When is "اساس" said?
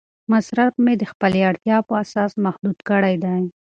2.03-2.31